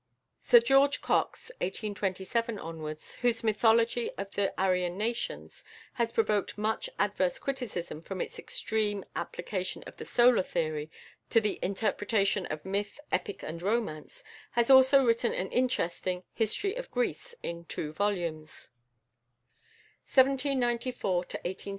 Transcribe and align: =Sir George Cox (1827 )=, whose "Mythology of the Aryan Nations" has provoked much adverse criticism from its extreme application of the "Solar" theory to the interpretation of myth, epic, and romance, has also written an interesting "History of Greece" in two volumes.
=Sir 0.39 0.59
George 0.59 0.99
Cox 0.99 1.51
(1827 1.59 2.57
)=, 1.59 2.57
whose 3.21 3.43
"Mythology 3.43 4.09
of 4.17 4.33
the 4.33 4.51
Aryan 4.59 4.97
Nations" 4.97 5.63
has 5.93 6.11
provoked 6.11 6.57
much 6.57 6.89
adverse 6.97 7.37
criticism 7.37 8.01
from 8.01 8.19
its 8.19 8.39
extreme 8.39 9.05
application 9.15 9.83
of 9.83 9.97
the 9.97 10.05
"Solar" 10.05 10.41
theory 10.41 10.89
to 11.29 11.39
the 11.39 11.59
interpretation 11.61 12.47
of 12.47 12.65
myth, 12.65 12.99
epic, 13.11 13.43
and 13.43 13.61
romance, 13.61 14.23
has 14.53 14.71
also 14.71 15.05
written 15.05 15.33
an 15.35 15.51
interesting 15.51 16.23
"History 16.33 16.73
of 16.73 16.89
Greece" 16.89 17.35
in 17.43 17.65
two 17.65 17.93
volumes. 17.93 18.69